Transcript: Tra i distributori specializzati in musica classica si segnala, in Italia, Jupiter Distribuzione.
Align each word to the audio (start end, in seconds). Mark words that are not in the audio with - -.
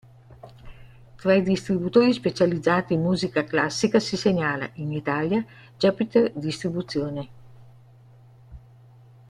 Tra 1.15 1.33
i 1.35 1.43
distributori 1.43 2.11
specializzati 2.13 2.93
in 2.95 3.01
musica 3.03 3.43
classica 3.43 3.99
si 3.99 4.17
segnala, 4.17 4.67
in 4.77 4.91
Italia, 4.93 5.45
Jupiter 5.77 6.31
Distribuzione. 6.33 7.29